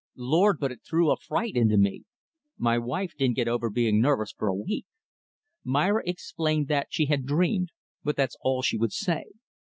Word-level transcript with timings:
Lord! 0.15 0.59
but 0.59 0.71
it 0.71 0.81
threw 0.83 1.11
a 1.11 1.15
fright 1.15 1.55
into 1.55 1.77
me. 1.77 2.05
My 2.57 2.79
wife 2.79 3.13
didn't 3.15 3.35
get 3.35 3.47
over 3.47 3.69
being 3.69 4.01
nervous, 4.01 4.33
for 4.35 4.47
a 4.47 4.55
week. 4.55 4.87
Myra 5.63 6.01
explained 6.07 6.69
that 6.69 6.87
she 6.89 7.05
had 7.05 7.23
dreamed 7.27 7.69
but 8.03 8.15
that's 8.15 8.35
all 8.41 8.63
she 8.63 8.77
would 8.79 8.93
say. 8.93 9.25